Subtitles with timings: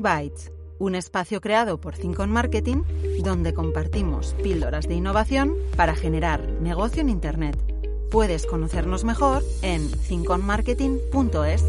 [0.00, 2.82] Bytes, un espacio creado por Think on Marketing
[3.22, 7.56] donde compartimos píldoras de innovación para generar negocio en Internet.
[8.10, 11.64] Puedes conocernos mejor en thinkonmarketing.es.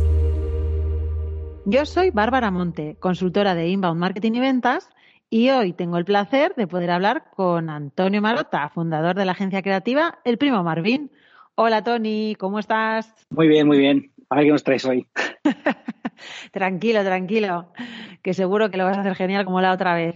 [1.65, 4.89] Yo soy Bárbara Monte, consultora de Inbound Marketing y Ventas,
[5.29, 9.61] y hoy tengo el placer de poder hablar con Antonio Marota, fundador de la agencia
[9.61, 11.11] creativa El Primo Marvin.
[11.55, 13.13] Hola Tony, ¿cómo estás?
[13.29, 14.11] Muy bien, muy bien.
[14.31, 15.05] A ver qué nos traes hoy.
[16.53, 17.73] tranquilo, tranquilo,
[18.21, 20.15] que seguro que lo vas a hacer genial como la otra vez.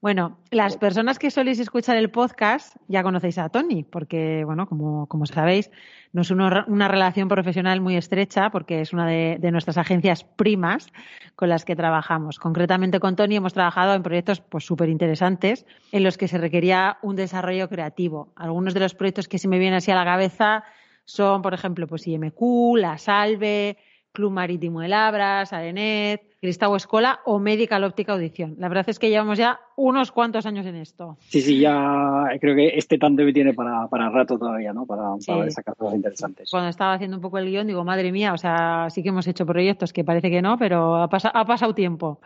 [0.00, 5.08] Bueno, las personas que soléis escuchar el podcast ya conocéis a Tony, porque, bueno, como,
[5.08, 5.68] como sabéis,
[6.12, 10.86] nos une una relación profesional muy estrecha, porque es una de, nuestras agencias primas
[11.34, 12.38] con las que trabajamos.
[12.38, 16.98] Concretamente con Tony hemos trabajado en proyectos pues súper interesantes en los que se requería
[17.02, 18.32] un desarrollo creativo.
[18.36, 20.62] Algunos de los proyectos que se me vienen así a la cabeza
[21.04, 23.76] son, por ejemplo, pues IMQ, La Salve,
[24.12, 28.56] Club Marítimo de Labras, Arenet, Cristau Escola o Medical Óptica Audición.
[28.58, 31.16] La verdad es que llevamos ya unos cuantos años en esto.
[31.28, 34.84] Sí, sí, ya creo que este tanto me tiene para, para rato todavía, ¿no?
[34.86, 36.50] Para, para sacar cosas interesantes.
[36.50, 39.26] Cuando estaba haciendo un poco el guion, digo, madre mía, o sea, sí que hemos
[39.28, 42.20] hecho proyectos que parece que no, pero ha, ha pasado tiempo.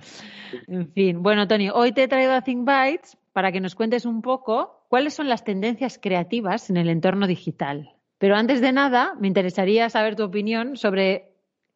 [0.69, 4.06] En fin, bueno, Tony, hoy te he traído a Think Bytes para que nos cuentes
[4.06, 7.94] un poco cuáles son las tendencias creativas en el entorno digital.
[8.25, 11.34] Pero antes de nada, me interesaría saber tu opinión sobre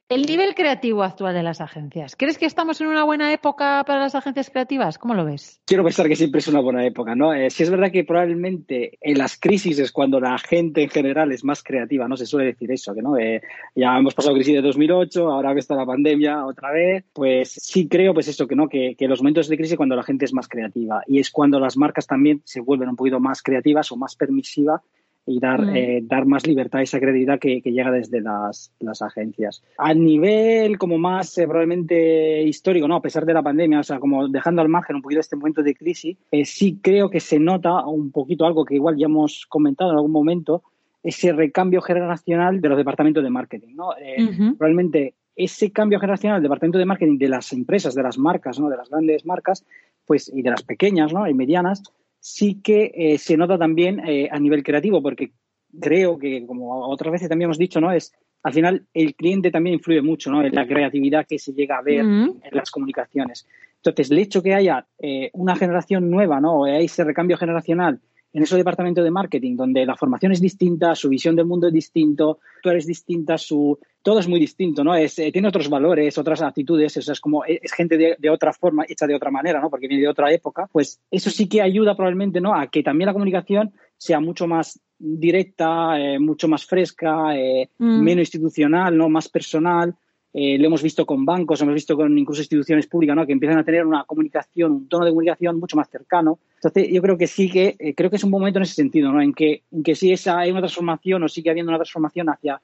[0.09, 2.17] el nivel creativo actual de las agencias.
[2.17, 4.97] ¿Crees que estamos en una buena época para las agencias creativas?
[4.97, 5.61] ¿Cómo lo ves?
[5.67, 7.35] Quiero pensar que siempre es una buena época, ¿no?
[7.35, 11.33] Eh, sí es verdad que probablemente en las crisis es cuando la gente en general
[11.33, 12.17] es más creativa, ¿no?
[12.17, 13.43] Se suele decir eso, que no, eh,
[13.75, 17.89] ya hemos pasado crisis de 2008, ahora que está la pandemia otra vez, pues sí
[17.89, 20.33] creo, pues eso, que no, que, que los momentos de crisis cuando la gente es
[20.33, 23.99] más creativa y es cuando las marcas también se vuelven un poquito más creativas o
[23.99, 24.81] más permisivas
[25.29, 25.77] y dar, mm.
[25.77, 29.63] eh, dar más libertad a esa credibilidad que, que llega desde las, las, agencias.
[29.77, 32.97] A nivel como más eh, probablemente histórico, ¿no?
[32.97, 35.63] a pesar de la pandemia, o sea, como dejando al margen un poquito este momento
[35.63, 39.45] de crisis, eh, sí creo que se nota un poquito algo que igual ya hemos
[39.47, 40.63] comentado en algún momento,
[41.03, 43.75] ese recambio generacional de los departamentos de marketing.
[43.75, 43.89] ¿no?
[43.89, 44.57] Uh-huh.
[44.57, 48.69] Probablemente ese cambio generacional del departamento de marketing de las empresas, de las marcas, ¿no?
[48.71, 49.65] de las grandes marcas,
[50.07, 51.29] pues, y de las pequeñas ¿no?
[51.29, 51.83] y medianas,
[52.21, 55.33] sí que eh, se nota también eh, a nivel creativo, porque
[55.81, 57.93] creo que, como otras veces también hemos dicho, ¿no?
[57.93, 58.13] Es
[58.43, 60.45] al final el cliente también influye mucho ¿no?
[60.45, 63.47] en la creatividad que se llega a ver en las comunicaciones.
[63.77, 66.61] Entonces, el hecho que haya eh, una generación nueva, ¿no?
[66.61, 68.01] O ese recambio generacional
[68.33, 71.73] en ese departamento de marketing, donde la formación es distinta, su visión del mundo es
[71.73, 74.95] distinto, tú eres distinta, su todo es muy distinto, ¿no?
[74.95, 78.31] Es, eh, tiene otros valores, otras actitudes, o sea, es como es gente de, de,
[78.31, 79.71] otra forma, hecha de otra manera, ¿no?
[79.71, 82.55] Porque viene de otra época, pues eso sí que ayuda probablemente, ¿no?
[82.55, 88.03] A que también la comunicación sea mucho más directa, eh, mucho más fresca, eh, mm.
[88.03, 89.09] menos institucional, ¿no?
[89.09, 89.95] Más personal.
[90.35, 93.27] Eh, lo hemos visto con bancos, hemos visto con incluso instituciones públicas, ¿no?
[93.27, 96.39] Que empiezan a tener una comunicación, un tono de comunicación mucho más cercano.
[96.57, 99.11] Entonces, yo creo que sí que, eh, creo que es un momento en ese sentido,
[99.11, 99.23] ¿no?
[99.23, 102.61] En que, en que sí esa, hay una transformación o sigue habiendo una transformación hacia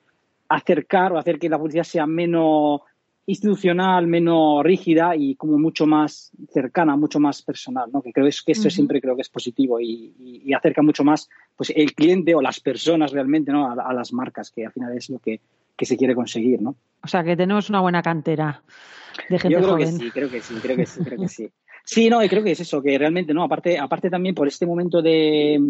[0.48, 2.82] acercar o hacer que la publicidad sea menos
[3.26, 8.03] institucional, menos rígida y como mucho más cercana, mucho más personal, ¿no?
[8.03, 8.70] Que creo que esto uh -huh.
[8.70, 12.42] siempre creo que es positivo y, y, y, acerca mucho más pues el cliente o
[12.42, 13.66] las personas realmente, ¿no?
[13.66, 15.41] A, a las marcas, que al final es lo que,
[15.76, 16.76] que, se quiere conseguir, ¿no?
[17.02, 18.62] O sea, que tenemos una buena cantera
[19.28, 19.98] de gente Yo creo joven.
[19.98, 21.50] que sí, creo que sí, creo que sí, creo que sí.
[21.86, 23.44] Sí, no, y creo que es eso, que realmente, ¿no?
[23.44, 25.60] Aparte, aparte también por este momento de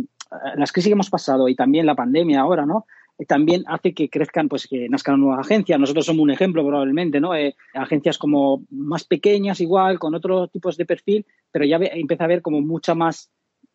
[0.56, 2.87] las crisis que hemos pasado y también la pandemia ahora, ¿no?
[3.28, 5.78] también hace que crezcan, pues que nazcan nuevas agencias.
[5.78, 7.34] Nosotros somos un ejemplo probablemente, ¿no?
[7.34, 12.25] Eh, agencias como más pequeñas igual, con otros tipos de perfil, pero ya ve, empieza
[12.25, 13.31] a haber como mucha más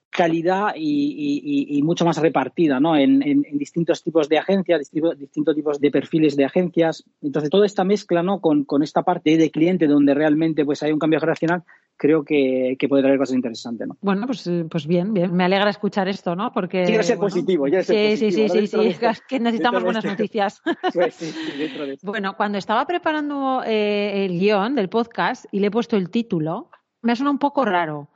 [0.10, 2.96] calidad y, y, y mucho más repartida, ¿no?
[2.96, 7.04] En, en, en, distintos tipos de agencias, distintos, distintos tipos de perfiles de agencias.
[7.22, 8.42] Entonces, toda esta mezcla, ¿no?
[8.42, 11.64] Con, con esta parte de cliente donde realmente pues hay un cambio generacional,
[11.96, 13.98] creo que, que, puede traer cosas interesantes, ¿no?
[14.02, 15.36] Bueno, pues, pues bien, bien.
[15.36, 16.52] Me alegra escuchar esto, ¿no?
[16.52, 16.86] Porque...
[16.86, 18.32] Quiero ser bueno, positivo, ya sí, sí, positivo.
[18.32, 20.16] Sí, sí, sí, sí, es que necesitamos buenas este.
[20.16, 20.62] noticias.
[20.94, 21.98] Pues sí, de.
[22.02, 26.72] Bueno, cuando estaba preparando eh, el guion del podcast y le he puesto el título,
[27.02, 28.10] me ha sonado un poco raro,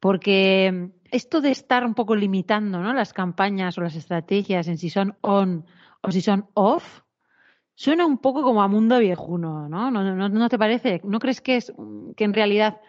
[0.00, 2.92] porque esto de estar un poco limitando ¿no?
[2.92, 5.64] las campañas o las estrategias en si son on
[6.02, 7.02] o si son off,
[7.74, 9.90] suena un poco como a mundo viejuno, ¿no?
[9.90, 11.00] ¿No, no, no te parece?
[11.04, 11.72] ¿No crees que, es,
[12.16, 12.80] que en realidad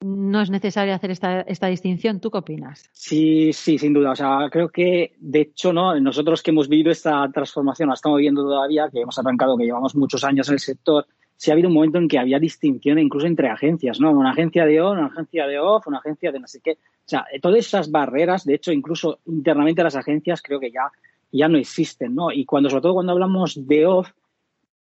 [0.00, 2.20] no es necesario hacer esta, esta distinción?
[2.20, 2.88] ¿Tú qué opinas?
[2.92, 4.12] Sí, sí, sin duda.
[4.12, 5.98] O sea, creo que, de hecho, ¿no?
[6.00, 9.94] nosotros que hemos vivido esta transformación, la estamos viviendo todavía, que hemos arrancado, que llevamos
[9.94, 11.06] muchos años en el sector,
[11.40, 14.10] sí ha habido un momento en que había distinción incluso entre agencias, ¿no?
[14.10, 16.72] Una agencia de on, una agencia de off, una agencia de no sé qué.
[16.72, 20.92] O sea, todas esas barreras, de hecho, incluso internamente las agencias creo que ya,
[21.32, 22.30] ya no existen, ¿no?
[22.30, 24.10] Y cuando, sobre todo cuando hablamos de off,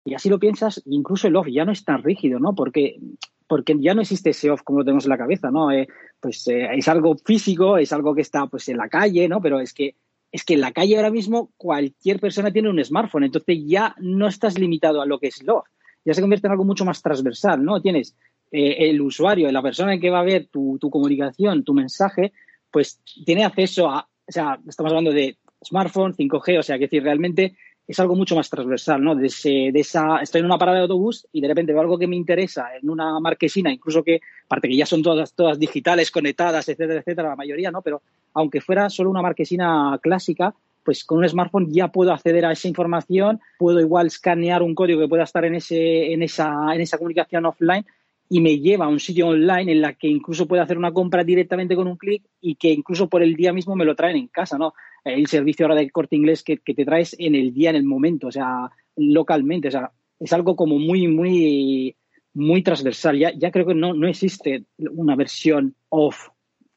[0.03, 2.53] y así lo piensas, incluso el off ya no es tan rígido, ¿no?
[2.53, 2.99] Porque
[3.47, 5.71] porque ya no existe ese off como lo tenemos en la cabeza, ¿no?
[5.71, 5.87] Eh,
[6.19, 9.41] pues eh, es algo físico, es algo que está pues en la calle, ¿no?
[9.41, 9.95] Pero es que
[10.29, 14.27] es que en la calle ahora mismo cualquier persona tiene un smartphone, entonces ya no
[14.27, 15.63] estás limitado a lo que es love,
[16.09, 17.79] ya se convierte en algo mucho más transversal, ¿no?
[17.79, 18.15] Tienes
[18.51, 22.33] eh, el usuario, la persona que va a ver tu, tu, comunicación, tu mensaje,
[22.71, 27.03] pues tiene acceso a, o sea, estamos hablando de smartphone, 5G, o sea, que decir,
[27.03, 27.55] realmente
[27.87, 29.13] es algo mucho más transversal, ¿no?
[29.13, 32.15] De, ese, estoy en una parada de autobús y de repente veo algo que me
[32.15, 37.01] interesa en una marquesina, incluso que, aparte que ya son todas, todas digitales, conectadas, etcétera,
[37.01, 37.83] etcétera, la mayoría, ¿no?
[37.83, 38.01] Pero
[38.33, 40.55] aunque fuera solo una marquesina clásica,
[40.89, 44.99] pues con un smartphone ya puedo acceder a esa información, puedo igual escanear un código
[44.99, 47.85] que pueda estar en, ese, en, esa, en esa comunicación offline
[48.27, 51.23] y me lleva a un sitio online en la que incluso puedo hacer una compra
[51.23, 54.29] directamente con un clic y que incluso por el día mismo me lo traen en
[54.29, 54.73] casa, ¿no?
[55.05, 58.25] El servicio ahora de corte inglés que, te traes en el día, en el momento,
[58.25, 61.95] o sea, localmente, o sea, es algo como muy, muy,
[62.33, 63.15] muy transversal.
[63.15, 66.29] Ya, ya creo que no, no existe una versión off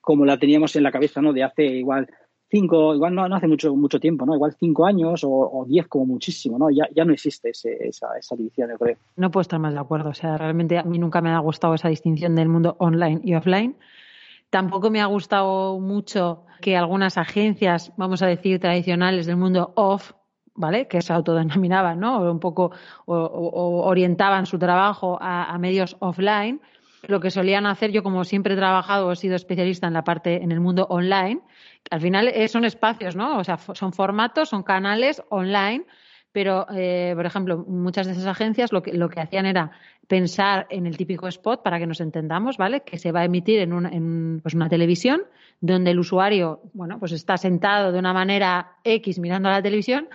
[0.03, 1.33] como la teníamos en la cabeza, ¿no?
[1.33, 2.07] De hace igual
[2.53, 4.35] cinco, igual no, no hace mucho, mucho tiempo, ¿no?
[4.35, 6.71] Igual cinco años o, diez como muchísimo, ¿no?
[6.71, 8.97] Ya, ya no existe ese, esa, esa división, yo creo.
[9.17, 10.11] No puedo estar más de acuerdo.
[10.11, 13.35] O sea, realmente a mí nunca me ha gustado esa distinción del mundo online y
[13.35, 13.77] offline.
[14.51, 20.13] Tampoco me ha gustado mucho que algunas agencias, vamos a decir, tradicionales del mundo off,
[20.55, 20.89] ¿vale?
[20.89, 22.19] Que se autodenominaban, ¿no?
[22.19, 22.71] O un poco
[23.07, 26.61] o, orientaban su trabajo a medios offline
[27.03, 30.43] lo que solían hacer, yo como siempre he trabajado he sido especialista en la parte,
[30.43, 31.41] en el mundo online,
[31.91, 33.39] al final eh, son espacios, ¿no?
[33.39, 35.85] O sea, son formatos, son canales online,
[36.33, 39.73] pero, eh, por ejemplo, muchas de esas agencias lo que, lo que hacían era
[40.09, 42.81] pensar en el típico spot para que nos entendamos, ¿vale?
[42.83, 45.23] Que se va a emitir en, una, en pues una televisión
[45.61, 50.09] donde el usuario, bueno, pues está sentado de una manera X mirando a la televisión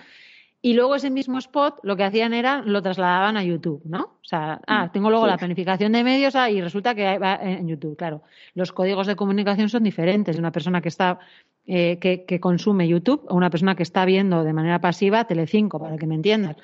[0.60, 4.18] y luego ese mismo spot lo que hacían era lo trasladaban a YouTube, ¿no?
[4.20, 5.30] O sea, ah, mm, tengo luego sí.
[5.30, 8.22] la planificación de medios ah, y resulta que va en YouTube, claro.
[8.54, 11.20] Los códigos de comunicación son diferentes de una persona que está
[11.66, 15.78] eh, que, que, consume YouTube o una persona que está viendo de manera pasiva Telecinco,
[15.78, 16.56] para que me entiendan.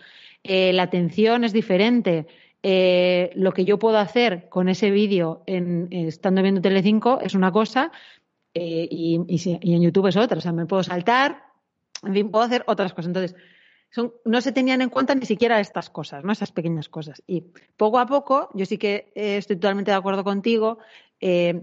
[0.43, 2.27] Eh, la atención es diferente.
[2.65, 7.53] Eh, lo que yo puedo hacer con ese vídeo en, estando viendo Telecinco es una
[7.53, 7.93] cosa
[8.55, 10.39] y, y, y en YouTube es otra.
[10.39, 11.45] O sea, me puedo saltar,
[12.03, 13.09] en fin, puedo hacer otras cosas.
[13.09, 13.37] Entonces,
[13.95, 16.33] son, no se tenían en cuenta ni siquiera estas cosas, ¿no?
[16.33, 17.23] esas pequeñas cosas.
[17.29, 17.43] Y
[17.77, 20.79] poco a poco, yo sí que eh, estoy totalmente de acuerdo contigo.
[21.21, 21.63] Eh,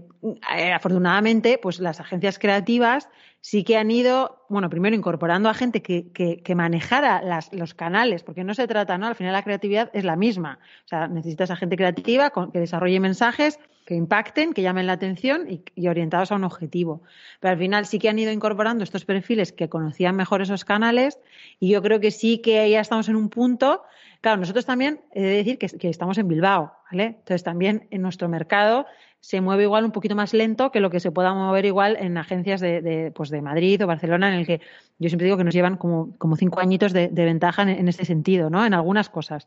[0.56, 3.08] eh, afortunadamente, pues las agencias creativas
[3.40, 8.22] sí que han ido, bueno, primero incorporando a gente que, que, que manejara los canales,
[8.22, 9.08] porque no se trata, ¿no?
[9.08, 10.60] Al final la creatividad es la misma.
[10.84, 15.50] O sea, necesitas a gente creativa que desarrolle mensajes que impacten, que llamen la atención
[15.50, 17.02] y, y, orientados a un objetivo.
[17.40, 21.18] Pero al final sí que han ido incorporando estos perfiles que conocían mejor esos canales
[21.58, 23.82] y yo creo que sí que ya estamos en un punto.
[24.20, 27.06] Claro, nosotros también he de decir que, que estamos en Bilbao, ¿vale?
[27.06, 28.86] Entonces también en nuestro mercado
[29.22, 32.18] se mueve igual un poquito más lento que lo que se pueda mover igual en
[32.18, 34.60] agencias de, de, pues de Madrid o Barcelona, en el que
[34.98, 38.04] yo siempre digo que nos llevan como, como cinco añitos de, ventaja en, en, este
[38.04, 38.66] sentido, ¿no?
[38.66, 39.46] En algunas cosas.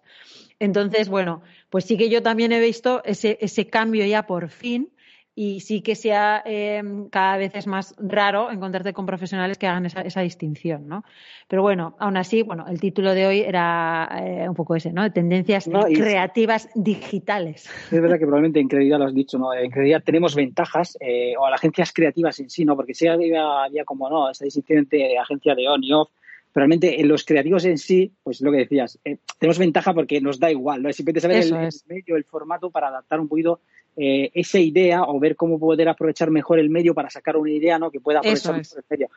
[0.60, 4.90] Entonces, bueno, pues sí que yo también he visto ese, ese cambio ya por fin
[5.38, 9.86] y sí que sea eh, cada vez es más raro encontrarte con profesionales que hagan
[9.86, 11.04] esa, esa, distinción, ¿no?
[11.50, 15.12] Pero bueno, aún así, bueno, el título de hoy era eh, un poco ese, ¿no?
[15.12, 17.70] Tendencias no, creativas digitales.
[17.92, 19.54] Es verdad que probablemente en Credibilidad lo has dicho, ¿no?
[19.54, 22.78] En Credibilidad tenemos ventajas, eh, o a las agencias creativas en sí, ¿no?
[22.78, 24.30] Porque sí había, había como, ¿no?
[24.30, 26.10] Esa distinción entre agencia de on y off,
[26.54, 30.40] realmente en los creativos en sí, pues lo que decías, eh, tenemos ventaja porque nos
[30.40, 30.94] da igual, ¿no?
[30.94, 33.60] Simplemente saber el, el, medio, el formato para adaptar un poquito
[33.98, 37.80] eh, esa idea o ver cómo poder aprovechar mejor el medio para sacar una idea,
[37.80, 37.92] ¿no?
[37.92, 39.10] Que pueda aprovechar mejor el medio.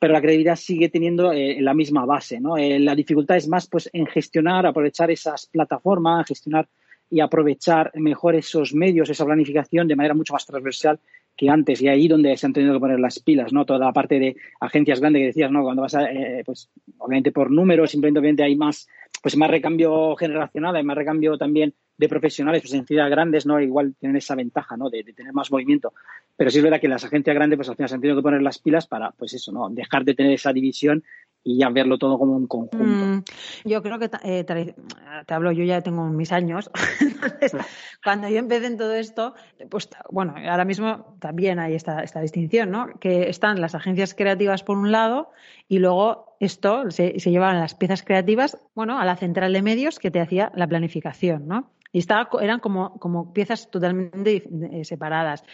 [0.00, 2.56] Pero la credibilidad sigue teniendo eh, la misma base, ¿no?
[2.56, 6.66] Eh, la dificultad es más, pues, en gestionar, aprovechar esas plataformas, gestionar
[7.10, 10.98] y aprovechar mejor esos medios, esa planificación de manera mucho más transversal
[11.36, 13.66] que antes y ahí donde se han tenido que poner las pilas, ¿no?
[13.66, 15.62] Toda la parte de agencias grandes que decías, ¿no?
[15.62, 18.88] Cuando vas a, eh, pues, obviamente por números, simplemente hay más,
[19.22, 23.60] pues más recambio generacional, hay más recambio también de profesionales, pues en ciudades grandes, ¿no?
[23.60, 24.90] Igual tienen esa ventaja, ¿no?
[24.90, 25.92] De, tener más movimiento.
[26.36, 28.22] Pero sí es verdad que las agencias grandes, pues al final se han tenido que
[28.22, 29.68] poner las pilas para, pues eso, ¿no?
[29.70, 31.04] Dejar de tener esa división
[31.44, 32.84] y ya verlo todo como un conjunto.
[32.84, 33.24] Mm,
[33.64, 36.70] yo creo que eh, te, hablo, yo ya tengo mis años.
[38.04, 39.34] Cuando yo empecé en todo esto,
[39.68, 42.86] pues bueno, ahora mismo también hay esta, esta distinción, ¿no?
[43.00, 45.30] Que están las agencias creativas por un lado
[45.68, 49.98] y luego esto se, se llevaban las piezas creativas, bueno, a la central de medios
[49.98, 51.70] que te hacía la planificación, ¿no?
[51.92, 54.48] Y estaba, eran como, como piezas totalmente
[54.84, 55.44] separadas.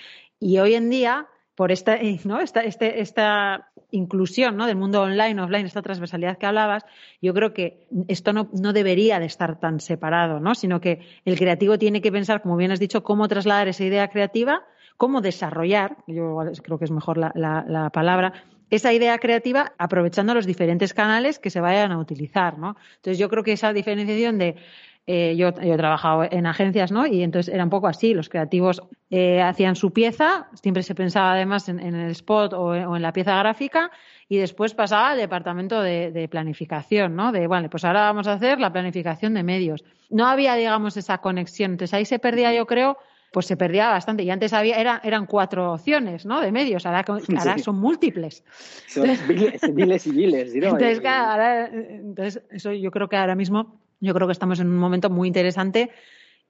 [0.40, 2.40] Y hoy en día, por esta, ¿no?
[2.40, 4.66] esta, este, esta inclusión ¿no?
[4.66, 6.84] del mundo online, offline, esta transversalidad que hablabas,
[7.20, 10.54] yo creo que esto no, no, debería de estar tan separado, ¿no?
[10.54, 14.08] sino que el creativo tiene que pensar, como bien has dicho, cómo trasladar esa idea
[14.08, 14.62] creativa,
[14.96, 20.44] cómo desarrollar, yo creo que es mejor la, la, palabra, esa idea creativa aprovechando los
[20.44, 22.58] diferentes canales que se vayan a utilizar.
[22.58, 22.76] ¿no?
[22.96, 24.56] Entonces yo creo que esa diferenciación de
[25.10, 27.06] eh, yo, he trabajado en agencias, ¿no?
[27.06, 31.32] Y entonces era un poco así, los creativos eh, hacían su pieza, siempre se pensaba
[31.32, 33.90] además en, el spot o en, la pieza gráfica
[34.28, 37.32] y después pasaba al departamento de, planificación, ¿no?
[37.32, 39.82] De, bueno, pues ahora vamos a hacer la planificación de medios.
[40.10, 42.98] No había, digamos, esa conexión, entonces ahí se perdía, yo creo,
[43.32, 44.24] pues se perdía bastante.
[44.24, 46.42] Y antes había, era, eran cuatro opciones, ¿no?
[46.42, 47.06] De medios, ahora,
[47.64, 48.44] son múltiples.
[48.86, 49.08] Son
[49.74, 50.54] miles, y miles.
[50.54, 51.00] Entonces,
[51.72, 55.28] entonces, eso yo creo que ahora mismo yo creo que estamos en un momento muy
[55.28, 55.90] interesante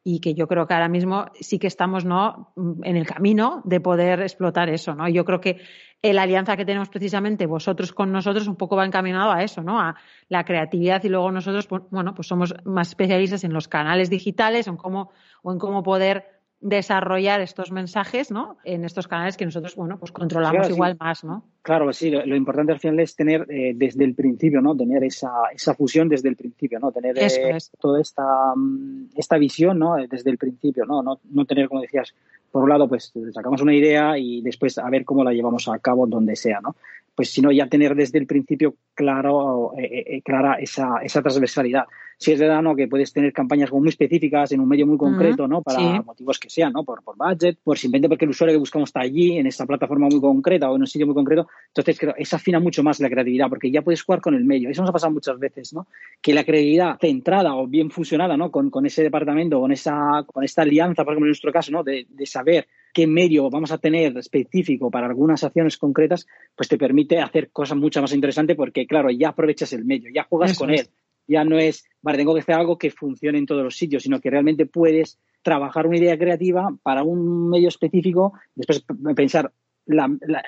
[0.05, 2.53] y que yo creo que ahora mismo sí que estamos ¿no?
[2.83, 4.95] en el camino de poder explotar eso.
[4.95, 5.09] ¿no?
[5.09, 5.61] Yo creo que
[6.03, 9.81] la alianza que tenemos precisamente vosotros con nosotros un poco va encaminado a eso, ¿no?
[9.81, 9.97] a
[10.29, 14.67] la creatividad y luego nosotros, pues, bueno, pues somos más especialistas en los canales digitales
[14.69, 15.11] en cómo,
[15.43, 18.57] o en cómo poder desarrollar estos mensajes, ¿no?
[18.65, 21.45] En estos canales que nosotros, bueno, pues controlamos igual más, ¿no?
[21.63, 24.77] Claro, sí, lo, importante al final es tener eh, desde el principio, ¿no?
[24.77, 26.91] Tener esa, esa fusión desde el principio, ¿no?
[26.91, 28.25] Tener eh, toda esta,
[28.57, 29.97] mm, esta visión, ¿no?
[30.09, 31.03] Desde el principio, ¿no?
[31.03, 31.21] ¿no?
[31.31, 32.13] No tener, como decías,
[32.51, 35.79] por un lado, pues sacamos una idea y después a ver cómo la llevamos a
[35.79, 36.75] cabo donde sea, ¿no?
[37.19, 41.87] Pues sino ya tener desde el principio claro, eh, clara esa, esa transversalidad
[42.19, 42.75] si es verdad ¿no?
[42.75, 45.63] que puedes tener campañas muy específicas en un medio muy concreto, ¿no?
[45.63, 46.83] Para motivos que sean, ¿no?
[46.85, 50.09] Por, por budget, por simplemente porque el usuario que buscamos está allí, en esa plataforma
[50.11, 51.47] muy concreta o en un sitio muy concreto.
[51.69, 54.69] Entonces, creo, eso afina mucho más la creatividad, porque ya puedes jugar con el medio.
[54.69, 55.87] Eso nos ha pasado muchas veces, ¿no?
[56.21, 58.51] Que la creatividad centrada o bien fusionada, ¿no?
[58.51, 61.85] Con, con ese departamento, con esa, con esta alianza, por ejemplo, en nuestro caso, ¿no?
[61.85, 66.27] De, de saber qué medio vamos a tener específico para algunas acciones concretas,
[66.57, 70.25] pues te permite hacer cosas mucho más interesantes porque, claro, ya aprovechas el medio, ya
[70.25, 70.89] juegas con él,
[71.27, 74.21] ya no es, vale, tengo que hacer algo que funcione en todos los sitios, sino
[74.21, 79.53] que realmente puedes trabajar una idea creativa para un medio específico, después pensar,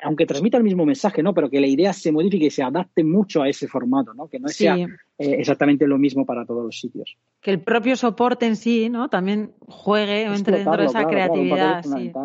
[0.03, 1.35] aunque transmita el mismo mensaje, ¿no?
[1.35, 4.29] Pero que la idea se modifique y se adapte mucho a ese formato, ¿no?
[4.29, 4.87] Que no sea eh,
[5.19, 7.17] exactamente lo mismo para todos los sitios.
[7.41, 9.09] Que el propio soporte en sí, ¿no?
[9.09, 11.83] También juegue o entre dentro de esa creatividad.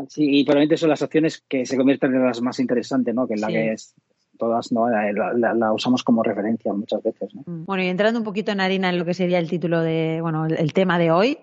[0.10, 0.40] sí.
[0.40, 3.28] y probablemente son las acciones que se convierten en las más interesantes, ¿no?
[3.28, 3.96] Que en la que es
[4.38, 4.88] todas ¿no?
[4.90, 7.34] La, usamos como referencia muchas veces.
[7.34, 7.66] Mm.
[7.66, 10.46] Bueno, y entrando un poquito en harina en lo que sería el título de, bueno,
[10.46, 11.38] el, tema de hoy,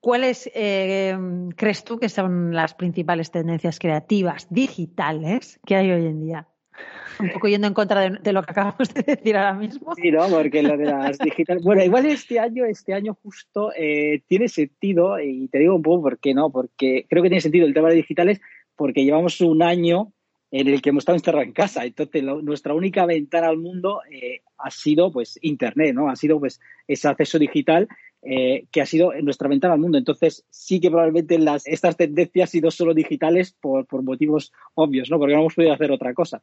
[0.00, 1.16] ¿cuáles eh,
[1.56, 6.48] crees tú que son las principales tendencias creativas digitales que hay hoy en día?
[7.20, 9.94] Un poco yendo en contra de, lo que acabamos de decir ahora mismo.
[9.96, 11.64] Sí, no, porque lo de las digitales.
[11.64, 16.02] Bueno, igual este año, este año justo eh, tiene sentido, y te digo un poco
[16.02, 18.40] por qué no, porque creo que tiene sentido el tema de digitales,
[18.76, 20.12] porque llevamos un año
[20.50, 21.84] en el que hemos estado encerrados en casa.
[21.84, 26.08] Entonces, nuestra única ventana al mundo eh, ha sido pues Internet, ¿no?
[26.08, 27.88] Ha sido pues ese acceso digital
[28.22, 29.98] eh, que ha sido nuestra ventana al mundo.
[29.98, 35.10] Entonces, sí que probablemente las, estas tendencias han sido solo digitales por, por motivos obvios,
[35.10, 35.18] ¿no?
[35.18, 36.42] Porque no hemos podido hacer otra cosa.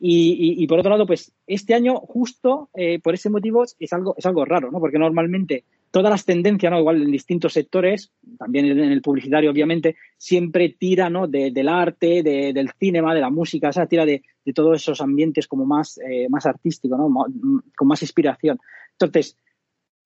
[0.00, 4.14] Y, y, por otro lado, pues este año, justo eh, por ese motivo, es algo,
[4.18, 4.80] es algo raro, ¿no?
[4.80, 6.80] Porque normalmente todas las tendencias, ¿no?
[6.80, 11.28] Igual en distintos sectores, también en el publicitario, obviamente, siempre tira, ¿no?
[11.28, 14.22] del arte, del cinema, de la música, o sea, tira de,
[14.54, 17.08] todos esos ambientes como más, eh, más artístico, ¿no?
[17.76, 18.58] Con más inspiración.
[18.92, 19.36] Entonces,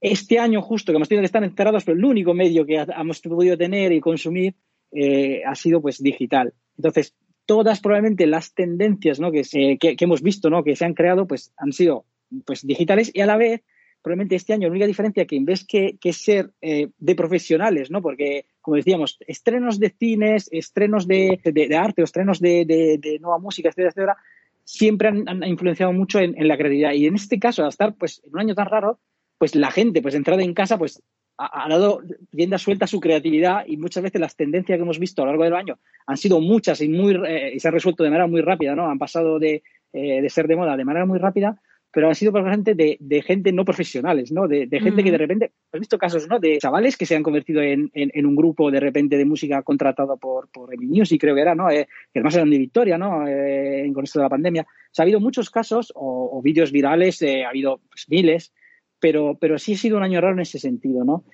[0.01, 3.21] este año justo que hemos tenido que estar encerrados, pero el único medio que hemos
[3.21, 4.55] podido tener y consumir
[4.93, 6.55] eh, ha sido pues digital.
[6.77, 7.15] Entonces,
[7.47, 9.33] todas probablemente las tendencias ¿no?
[9.33, 9.43] que,
[9.79, 10.63] que, hemos visto, ¿no?
[10.63, 12.05] que se han creado, pues han sido
[12.45, 13.63] pues digitales y a la vez
[14.03, 18.01] probablemente este año la única diferencia que en vez que, ser eh, de profesionales, ¿no?
[18.01, 21.41] Porque, como decíamos, estrenos de cines, estrenos de,
[21.77, 24.17] arte o estrenos de, nueva música, etcétera, etcétera,
[24.65, 26.93] siempre han, influenciado mucho en, la creatividad.
[26.93, 29.01] Y en este caso, al estar pues, en un año tan raro,
[29.39, 31.03] pues la gente, pues entrada en casa, pues
[31.39, 32.03] ha, dado
[32.33, 35.31] rienda suelta a su creatividad y muchas veces las tendencias que hemos visto a lo
[35.31, 38.27] largo del año han sido muchas y, muy, eh, y se han resuelto de manera
[38.27, 38.91] muy rápida, ¿no?
[38.91, 42.33] Han pasado de, eh, de ser de moda de manera muy rápida pero ha sido
[42.33, 44.47] probablemente de, de gente no profesionales, ¿no?
[44.47, 46.39] De, gente que de repente, he visto casos, ¿no?
[46.39, 50.17] De chavales que se han convertido en, en, un grupo de repente de música contratado
[50.17, 51.71] por, por Music, creo que era, ¿no?
[51.71, 53.27] Eh, que además eran de Victoria, ¿no?
[53.27, 54.63] Eh, con esto de la pandemia.
[54.63, 58.53] O sea, ha habido muchos casos o, vídeos virales, eh, ha habido pues, miles,
[59.01, 61.25] pero, pero sí ha sido un año raro en ese sentido, ¿no?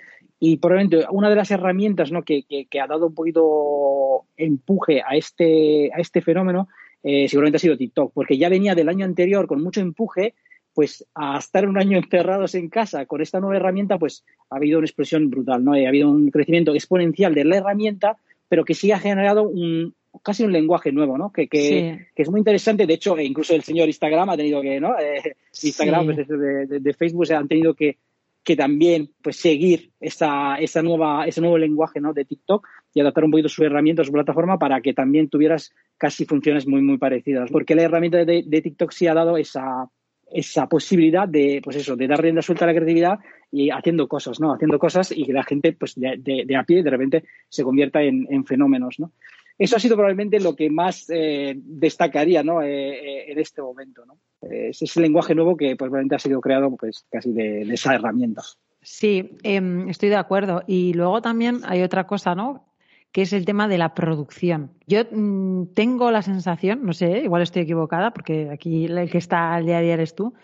[0.40, 2.23] Y probablemente una de las herramientas ¿no?
[2.23, 6.68] que, que, que ha dado un poquito empuje a este, a este fenómeno
[7.06, 10.35] eh, seguramente ha sido TikTok, porque ya venía del año anterior con mucho empuje,
[10.73, 14.78] pues a estar un año encerrados en casa con esta nueva herramienta, pues ha habido
[14.78, 15.75] una expresión brutal, ¿no?
[15.75, 18.16] Ha habido un crecimiento exponencial de la herramienta,
[18.49, 21.33] pero que sí ha generado un, casi un lenguaje nuevo, ¿no?
[21.33, 22.87] Que, que, es muy interesante.
[22.87, 24.99] De hecho, incluso el señor Instagram ha tenido que, ¿no?
[24.99, 27.99] Eh, Instagram, pues, de, de, Facebook, han tenido que,
[28.42, 32.12] que también pues seguir esa, esa nueva, ese nuevo lenguaje ¿no?
[32.12, 36.26] de TikTok y adaptar un poquito su herramienta, su plataforma para que también tuvieras casi
[36.26, 37.50] funciones muy, muy parecidas.
[37.50, 39.88] Porque la herramienta de, de TikTok sí ha dado esa,
[40.30, 43.18] esa posibilidad de, pues eso, de dar rienda suelta a la creatividad
[43.50, 44.52] y haciendo cosas, ¿no?
[44.52, 48.02] Haciendo cosas y que la gente, pues de, de, a pie, de repente se convierta
[48.02, 49.12] en, en, fenómenos, ¿no?
[49.58, 52.62] Eso ha sido probablemente lo que más eh, destacaría, ¿no?
[52.62, 54.18] Eh, eh, en este momento, ¿no?
[54.42, 57.94] Es ese lenguaje nuevo que, pues, probablemente ha sido creado, pues, casi de, de esa
[57.94, 58.42] herramienta.
[58.82, 60.62] Sí, eh, estoy de acuerdo.
[60.66, 62.66] Y luego también hay otra cosa, ¿no?
[63.14, 64.73] que es el tema de la producción.
[64.88, 69.54] Yo mmm, tengo la sensación, no sé, igual estoy equivocada, porque aquí el que está
[69.54, 70.34] al día a día eres tú,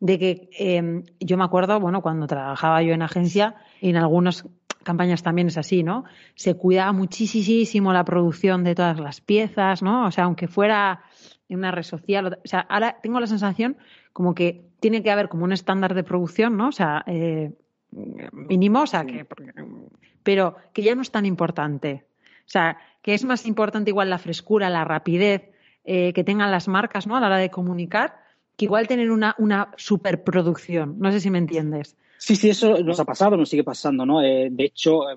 [0.00, 4.44] de que eh, yo me acuerdo, bueno, cuando trabajaba yo en agencia, en algunas
[4.86, 6.04] campañas también es así, ¿no?
[6.34, 10.06] Se cuidaba muchísimo la producción de todas las piezas, ¿no?
[10.06, 11.02] O sea, aunque fuera
[11.48, 13.76] en una red social, o sea, ahora tengo la sensación
[14.14, 16.68] como que tiene que haber como un estándar de producción, ¿no?
[16.68, 17.52] O sea, eh,
[18.32, 19.26] mínimo, o sea, que,
[20.22, 22.06] pero que ya no es tan importante.
[22.40, 25.50] O sea, que es más importante igual la frescura, la rapidez
[25.84, 27.16] eh, que tengan las marcas ¿no?
[27.16, 28.20] a la hora de comunicar,
[28.56, 30.96] que igual tener una, una superproducción.
[30.98, 31.96] No sé si me entiendes.
[32.18, 34.22] Sí, sí, eso nos ha pasado, nos sigue pasando, ¿no?
[34.22, 35.16] Eh, de hecho, eh,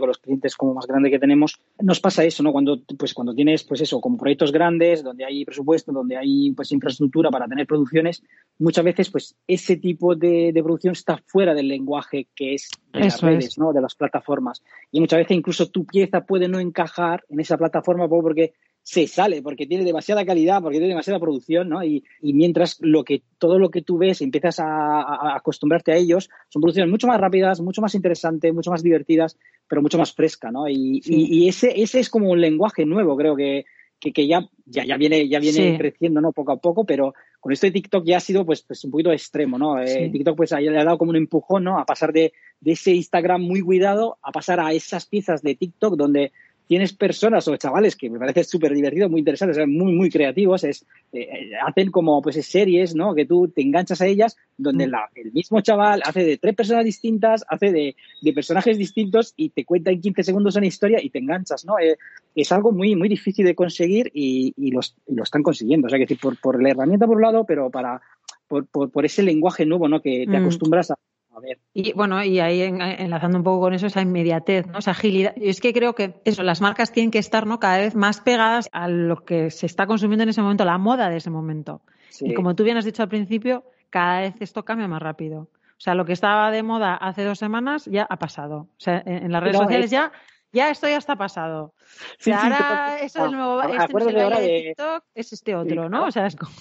[0.00, 2.52] con los clientes como más grandes que tenemos, nos pasa eso, ¿no?
[2.52, 6.72] Cuando, pues, cuando tienes, pues eso, como proyectos grandes, donde hay presupuesto, donde hay, pues,
[6.72, 8.22] infraestructura para tener producciones,
[8.58, 13.00] muchas veces, pues, ese tipo de, de producción está fuera del lenguaje que es de
[13.00, 13.72] las redes, ¿no?
[13.72, 14.62] De las plataformas.
[14.90, 18.54] Y muchas veces incluso tu pieza puede no encajar en esa plataforma porque
[18.88, 21.84] se sale porque tiene demasiada calidad, porque tiene demasiada producción, ¿no?
[21.84, 25.96] Y, y mientras lo que, todo lo que tú ves, empiezas a, a, acostumbrarte a
[25.96, 29.36] ellos, son producciones mucho más rápidas, mucho más interesantes, mucho más divertidas,
[29.68, 30.68] pero mucho más fresca, ¿no?
[30.68, 31.14] Y, sí.
[31.14, 33.66] y, y ese, ese es como un lenguaje nuevo, creo que,
[34.00, 35.76] que, que ya, ya, ya viene, ya viene sí.
[35.76, 36.32] creciendo, ¿no?
[36.32, 39.12] Poco a poco, pero con esto de TikTok ya ha sido pues, pues un poquito
[39.12, 39.84] extremo, ¿no?
[39.84, 39.98] Sí.
[39.98, 41.78] Eh, TikTok pues le ha dado como un empujón, ¿no?
[41.78, 45.96] A pasar de, de ese Instagram muy cuidado a pasar a esas piezas de TikTok
[45.96, 46.32] donde
[46.68, 50.84] tienes personas o chavales que me parece súper divertido, muy interesantes, muy, muy creativos, es,
[51.12, 53.14] eh, hacen como pues series, ¿no?
[53.14, 54.90] Que tú te enganchas a ellas, donde mm.
[54.90, 59.48] la, el mismo chaval hace de tres personas distintas, hace de, de, personajes distintos y
[59.48, 61.78] te cuenta en 15 segundos una historia y te enganchas, ¿no?
[61.78, 61.96] Eh,
[62.34, 65.86] es algo muy, muy difícil de conseguir y, y, los, y lo están consiguiendo.
[65.86, 68.02] O sea, que por, por la herramienta por un lado, pero para,
[68.46, 70.02] por, por, por ese lenguaje nuevo, ¿no?
[70.02, 70.42] Que te mm.
[70.42, 70.96] acostumbras a,
[71.34, 71.58] a ver.
[71.72, 74.78] Y bueno, y ahí en, enlazando un poco con eso, esa inmediatez, ¿no?
[74.78, 75.34] Esa agilidad.
[75.36, 77.58] Y es que creo que eso, las marcas tienen que estar, ¿no?
[77.58, 81.08] Cada vez más pegadas a lo que se está consumiendo en ese momento, la moda
[81.10, 81.82] de ese momento.
[82.10, 82.26] Sí.
[82.30, 85.48] Y como tú bien has dicho al principio, cada vez esto cambia más rápido.
[85.76, 88.62] O sea, lo que estaba de moda hace dos semanas ya ha pasado.
[88.62, 89.90] O sea, en, en las redes Pero sociales es...
[89.92, 90.12] ya
[90.52, 91.74] ya esto ya está pasado.
[92.18, 94.62] Sí, o sea, sí, ahora sí, eso es el nuevo, este no es el de
[94.68, 96.06] TikTok, es este otro, ¿no?
[96.06, 96.52] O sea, es como...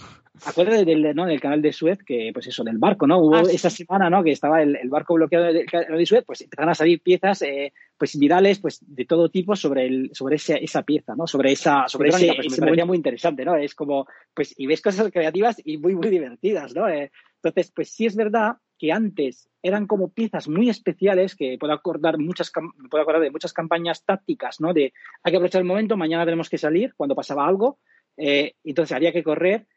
[0.46, 1.26] Acuérdate del, ¿no?
[1.26, 3.20] del canal de Suez, que pues eso, del barco, ¿no?
[3.20, 4.24] Hubo ah, esa semana, ¿no?
[4.24, 7.42] Que estaba el, el, barco bloqueado del canal de Suez, pues empezaron a salir piezas,
[7.42, 11.28] eh, pues virales, pues de todo tipo sobre el, sobre ese, esa pieza, ¿no?
[11.28, 13.56] Sobre esa, sobre ese, pues, ese me parecía muy interesante, ¿no?
[13.56, 16.88] Es como, pues, y ves cosas creativas y muy, muy divertidas, ¿no?
[16.88, 21.74] Eh, entonces, pues sí es verdad que antes eran como piezas muy especiales que puedo
[21.74, 22.52] acordar muchas
[22.90, 26.50] puedo acordar de muchas campañas tácticas no de hay que aprovechar el momento mañana tenemos
[26.50, 27.80] que salir cuando pasaba algo
[28.18, 29.68] eh, entonces había que correr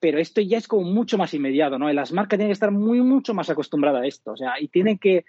[0.00, 2.70] pero esto ya es como mucho más inmediato no y las marcas tienen que estar
[2.70, 5.24] muy mucho más acostumbradas a esto o sea y tienen que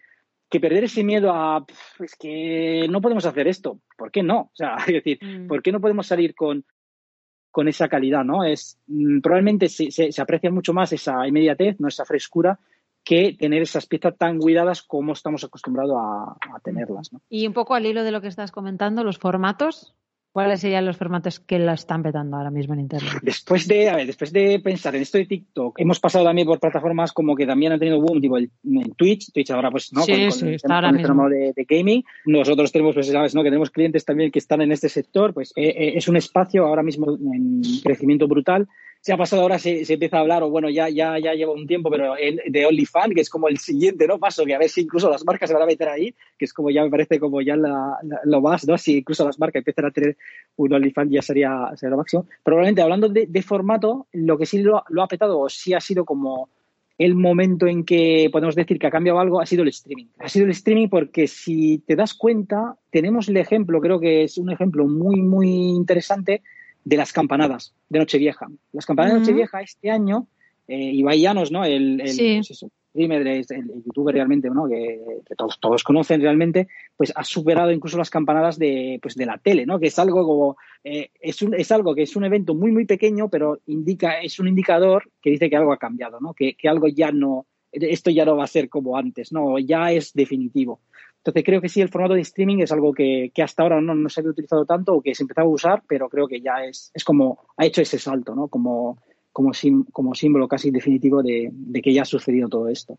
[0.49, 1.65] que perder ese miedo a
[1.99, 4.39] es que no podemos hacer esto ¿por qué no?
[4.39, 5.47] o sea es decir mm.
[5.47, 6.65] ¿por qué no podemos salir con
[7.51, 8.43] con esa calidad, ¿no?
[8.43, 12.57] Es mmm, probablemente se, se, se, aprecia mucho más esa inmediatez, no esa frescura
[13.03, 17.11] que tener esas piezas tan cuidadas como estamos acostumbrados a, a tenerlas.
[17.11, 17.21] ¿no?
[17.29, 19.95] Y un poco al hilo de lo que estás comentando, los formatos,
[20.31, 23.19] ¿Cuáles serían los formatos que la están petando ahora mismo en Internet?
[23.21, 26.57] Después de, a ver, después de pensar en esto de TikTok, hemos pasado también por
[26.57, 30.03] plataformas como que también han tenido boom, tipo el, el Twitch, Twitch ahora pues, ¿no?
[30.03, 31.27] Sí, con, sí, con está ahora mismo.
[31.27, 32.03] De, de, gaming.
[32.25, 33.43] Nosotros tenemos, pues, sabes, ¿no?
[33.43, 36.65] Que tenemos clientes también que están en este sector, pues eh, eh, es un espacio
[36.65, 38.69] ahora mismo en crecimiento brutal
[39.01, 41.53] se ha pasado ahora, se, se, empieza a hablar, o bueno, ya, ya, ya lleva
[41.53, 44.19] un tiempo, pero de OnlyFans, que es como el siguiente ¿no?
[44.19, 46.53] paso, que a ver si incluso las marcas se van a meter ahí, que es
[46.53, 48.77] como ya me parece como ya la, lo más, ¿no?
[48.77, 50.17] Si incluso las marcas empiezan a tener
[50.55, 52.27] un OnlyFans ya sería, sería lo máximo.
[52.43, 55.81] Probablemente hablando de, de formato, lo que sí lo, lo, ha petado, o sí ha
[55.81, 56.49] sido como
[56.99, 60.09] el momento en que podemos decir que ha cambiado algo, ha sido el streaming.
[60.19, 64.37] Ha sido el streaming porque si te das cuenta, tenemos el ejemplo, creo que es
[64.37, 66.43] un ejemplo muy, muy interesante,
[66.83, 68.47] de las campanadas de Nochevieja.
[68.71, 69.25] Las campanadas uh -huh.
[69.25, 70.27] de Nochevieja este año,
[70.67, 71.63] eh, Ibai Llanos, ¿no?
[71.65, 72.35] El, el, sí.
[72.37, 74.67] pues eso, es el, youtuber realmente, ¿no?
[74.67, 74.99] Que,
[75.37, 76.67] todos, todos conocen realmente,
[76.97, 79.79] pues ha superado incluso las campanadas de, pues, de la tele, ¿no?
[79.79, 82.85] Que es algo como, eh, es, un, es algo que es un evento muy, muy
[82.85, 86.33] pequeño, pero indica, es un indicador que dice que algo ha cambiado, ¿no?
[86.33, 89.57] Que, que algo ya no, esto ya no va a ser como antes, ¿no?
[89.57, 90.81] Ya es definitivo.
[91.21, 93.93] Entonces creo que sí, el formato de streaming es algo que, que hasta ahora no,
[93.93, 96.65] no, se había utilizado tanto o que se empezaba a usar, pero creo que ya
[96.65, 98.47] es, es como, ha hecho ese salto, ¿no?
[98.47, 98.97] Como,
[99.31, 99.51] como,
[99.91, 102.97] como símbolo casi definitivo de, de, que ya ha sucedido todo esto.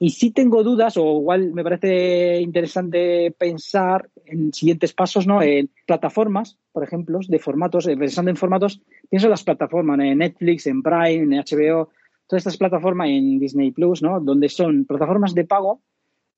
[0.00, 5.40] Y sí tengo dudas, o igual me parece interesante pensar en siguientes pasos, ¿no?
[5.40, 10.18] En plataformas, por ejemplo, de formatos, eh, pensando en formatos, pienso en las plataformas, en
[10.18, 11.90] Netflix, en Prime, en HBO,
[12.26, 14.20] todas estas plataformas en Disney Plus, ¿no?
[14.20, 15.82] Donde son plataformas de pago,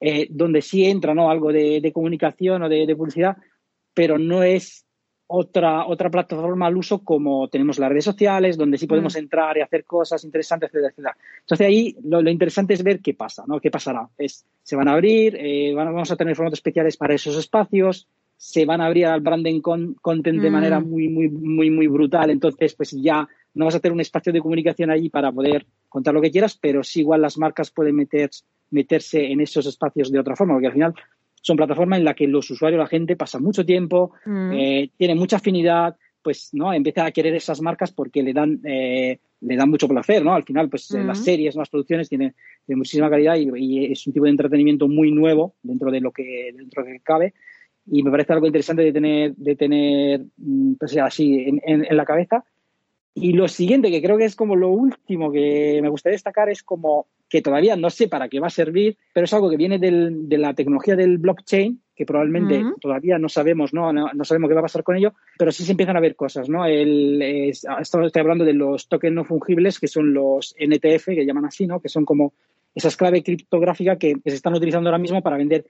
[0.00, 1.30] eh, donde sí entra, ¿no?
[1.30, 3.36] Algo de, de comunicación o de, de, publicidad,
[3.92, 4.86] pero no es
[5.26, 9.18] otra, otra plataforma al uso como tenemos las redes sociales, donde sí podemos mm.
[9.18, 11.16] entrar y hacer cosas interesantes, etcétera, etcétera.
[11.40, 13.60] Entonces ahí lo, lo, interesante es ver qué pasa, ¿no?
[13.60, 14.08] ¿Qué pasará?
[14.18, 18.08] Es, se van a abrir, eh, van, vamos a tener formatos especiales para esos espacios,
[18.36, 20.42] se van a abrir al branding con, content mm.
[20.42, 22.30] de manera muy, muy, muy, muy brutal.
[22.30, 26.14] Entonces, pues ya no vas a tener un espacio de comunicación allí para poder contar
[26.14, 28.30] lo que quieras, pero sí igual las marcas pueden meter,
[28.70, 30.94] meterse en esos espacios de otra forma, porque al final
[31.42, 34.52] son plataformas en las que los usuarios, la gente pasa mucho tiempo, mm.
[34.52, 39.18] eh, tiene mucha afinidad, pues no empieza a querer esas marcas porque le dan eh,
[39.40, 40.34] le dan mucho placer, ¿no?
[40.34, 41.06] Al final, pues mm.
[41.06, 42.34] las series, las producciones tienen,
[42.66, 46.12] tienen muchísima calidad y, y, es un tipo de entretenimiento muy nuevo dentro de lo
[46.12, 47.34] que dentro de lo que cabe
[47.86, 51.96] y me parece algo interesante de tener de tener mm, pues así en, en, en
[51.96, 52.44] la cabeza.
[53.14, 56.62] Y lo siguiente, que creo que es como lo último que me gustaría destacar, es
[56.62, 59.78] como que todavía no sé para qué va a servir, pero es algo que viene
[59.78, 62.80] del, de la tecnología del blockchain, que probablemente uh -huh.
[62.80, 63.92] todavía no sabemos, ¿no?
[63.92, 64.10] ¿no?
[64.12, 66.48] No, sabemos qué va a pasar con ello, pero sí se empiezan a ver cosas,
[66.48, 66.64] ¿no?
[66.64, 71.44] El, es, estoy hablando de los tokens no fungibles, que son los NTF, que llaman
[71.44, 71.80] así, ¿no?
[71.80, 72.32] Que son como
[72.74, 75.66] esas claves criptográficas que, que se están utilizando ahora mismo para vender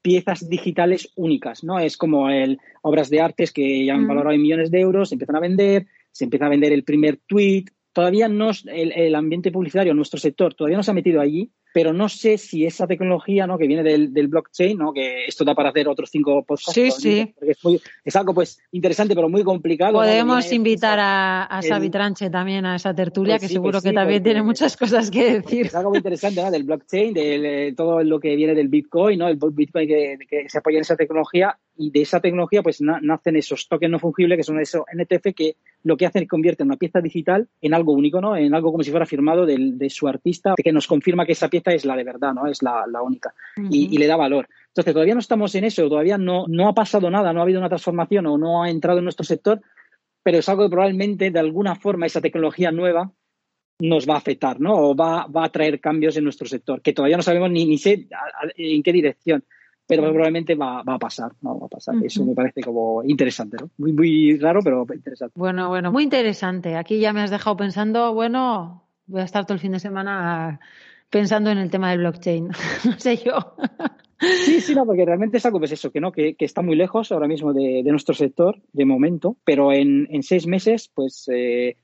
[0.00, 1.78] piezas digitales únicas, ¿no?
[1.78, 5.14] Es como el, obras de artes que ya han valorado en millones de euros, se
[5.14, 9.50] empiezan a vender, se empieza a vender el primer tweet, todavía no el, el, ambiente
[9.50, 13.48] publicitario, nuestro sector, todavía no se ha metido allí, pero no sé si esa tecnología
[13.48, 13.58] ¿no?
[13.58, 14.92] que viene del, del blockchain, ¿no?
[14.92, 16.72] que esto da para hacer otros cinco podcasts.
[16.72, 17.34] Sí, sí.
[17.40, 19.94] Es, muy, es, algo pues interesante, pero muy complicado.
[19.94, 20.54] Podemos ¿no?
[20.54, 23.88] invitar a, a Xavi Tranche también a esa tertulia, pues que sí, seguro pues que
[23.88, 25.66] sí, también tiene muchas cosas que decir.
[25.66, 26.50] Es algo muy interesante ¿no?
[26.52, 29.26] del blockchain, de, de, todo lo que viene del Bitcoin, ¿no?
[29.26, 33.00] el Bitcoin que, que, se apoya en esa tecnología, y de esa tecnología pues na,
[33.00, 36.68] nacen esos tokens no fungibles, que son esos NTF, que lo que hacen es convierten
[36.68, 38.36] una pieza digital en algo único, ¿no?
[38.36, 41.48] en algo como si fuera firmado de, de su artista, que nos confirma que esa
[41.48, 42.46] pieza es la de verdad, ¿no?
[42.46, 43.34] Es la, la única.
[43.56, 43.68] Uh -huh.
[43.70, 44.48] y, y, le da valor.
[44.68, 47.60] Entonces, todavía no estamos en eso, todavía no, no ha pasado nada, no ha habido
[47.60, 49.60] una transformación o no ha entrado en nuestro sector,
[50.22, 53.12] pero es algo que probablemente de alguna forma esa tecnología nueva
[53.80, 54.74] nos va a afectar, ¿no?
[54.74, 57.78] O va, va a traer cambios en nuestro sector, que todavía no sabemos ni, ni
[57.78, 58.06] sé
[58.56, 59.44] en qué dirección
[59.86, 61.58] pero probablemente va, va, a pasar, ¿no?
[61.58, 61.94] Va a pasar.
[61.94, 62.06] Uh -huh.
[62.06, 63.70] Eso me parece como interesante, ¿no?
[63.78, 65.34] Muy, muy raro, pero interesante.
[65.36, 66.76] Bueno, bueno, muy interesante.
[66.76, 70.60] Aquí ya me has dejado pensando, bueno, voy a estar todo el fin de semana
[71.10, 72.48] pensando en el tema del blockchain.
[72.84, 73.56] no sé yo.
[74.20, 76.76] Sí, sí, no, porque realmente es algo pues eso, que no, que, que está muy
[76.76, 81.28] lejos ahora mismo de, de, nuestro sector, de momento, pero en, en seis meses, pues
[81.32, 81.76] eh,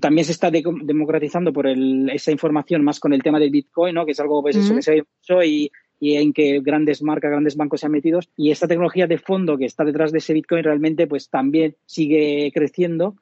[0.00, 3.94] también se está de, democratizando por el, esa información más con el tema del Bitcoin,
[3.94, 4.06] ¿no?
[4.06, 4.76] Que es algo pues, eso, uh -huh.
[4.76, 8.20] que se ve mucho y, y en que grandes marcas, grandes bancos se han metido.
[8.36, 12.50] Y esta tecnología de fondo que está detrás de ese Bitcoin realmente pues también sigue
[12.52, 13.16] creciendo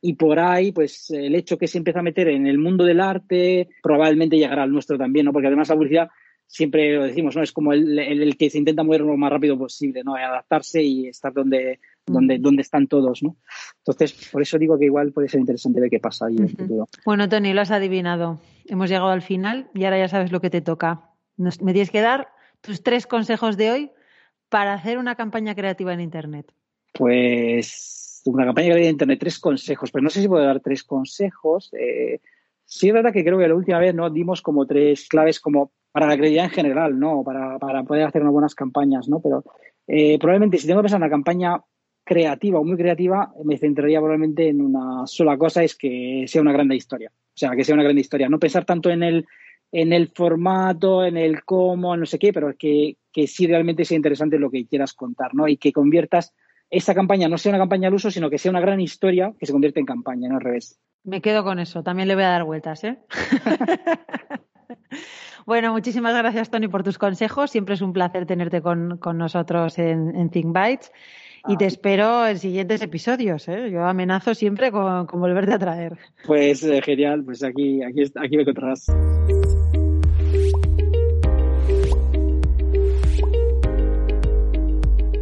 [0.00, 3.00] y por ahí, pues el hecho que se empieza a meter en el mundo del
[3.00, 5.32] arte probablemente llegará al nuestro también, ¿no?
[5.32, 6.08] Porque además la publicidad
[6.46, 7.42] siempre lo decimos, ¿no?
[7.42, 10.14] Es como el, el, el que se intenta mover lo más rápido posible, ¿no?
[10.14, 13.36] Adaptarse y estar donde, donde, donde están todos, ¿no?
[13.78, 16.50] Entonces, por eso digo que igual puede ser interesante ver qué pasa ahí en el
[16.50, 16.88] futuro.
[17.04, 18.40] Bueno, Tony, lo has adivinado.
[18.66, 21.07] Hemos llegado al final y ahora ya sabes lo que te toca.
[21.38, 22.28] Nos, me tienes que dar
[22.60, 23.90] tus tres consejos de hoy
[24.48, 26.52] para hacer una campaña creativa en Internet.
[26.92, 31.70] Pues una campaña de Internet, tres consejos, pero no sé si puedo dar tres consejos.
[31.72, 32.20] Eh,
[32.64, 35.72] sí es verdad que creo que la última vez no dimos como tres claves como
[35.92, 37.22] para la credibilidad en general, ¿no?
[37.24, 39.20] Para, para poder hacer unas buenas campañas, ¿no?
[39.20, 39.44] Pero
[39.86, 41.62] eh, probablemente si tengo que pensar en una campaña
[42.04, 46.52] creativa o muy creativa, me centraría probablemente en una sola cosa, es que sea una
[46.52, 47.10] gran historia.
[47.10, 48.28] O sea, que sea una gran historia.
[48.28, 49.26] No pensar tanto en el,
[49.72, 53.96] en el formato, en el cómo, no sé qué, pero que, que sí realmente sea
[53.96, 55.48] interesante lo que quieras contar, ¿no?
[55.48, 56.34] Y que conviertas
[56.70, 59.46] esa campaña no sea una campaña al uso, sino que sea una gran historia que
[59.46, 60.78] se convierte en campaña, no al revés.
[61.04, 62.98] Me quedo con eso, también le voy a dar vueltas, ¿eh?
[65.46, 67.50] bueno, muchísimas gracias, Tony, por tus consejos.
[67.50, 70.92] Siempre es un placer tenerte con, con nosotros en, en Think Bytes.
[71.46, 73.48] Y te espero en siguientes episodios.
[73.48, 73.70] ¿eh?
[73.70, 75.96] Yo amenazo siempre con, con volverte a traer.
[76.26, 78.86] Pues eh, genial, pues aquí, aquí, aquí me encontrarás.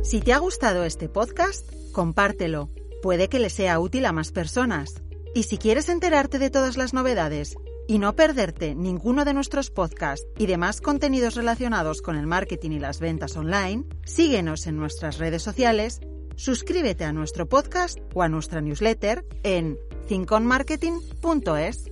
[0.06, 2.70] Si te ha gustado este podcast, compártelo.
[3.02, 5.02] Puede que le sea útil a más personas.
[5.34, 7.56] Y si quieres enterarte de todas las novedades
[7.88, 12.78] y no perderte ninguno de nuestros podcasts y demás contenidos relacionados con el marketing y
[12.78, 15.98] las ventas online, síguenos en nuestras redes sociales,
[16.36, 21.84] suscríbete a nuestro podcast o a nuestra newsletter en thinkonmarketing.es.